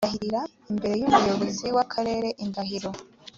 [0.03, 0.41] barahira
[0.71, 2.89] imbere y umuyobozi w akarere indahiro